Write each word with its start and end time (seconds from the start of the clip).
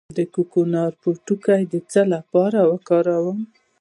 د 0.17 0.19
کوکنارو 0.33 0.99
پوټکی 1.01 1.61
د 1.73 1.75
څه 1.91 2.01
لپاره 2.13 2.59
وکاروم؟ 2.71 3.39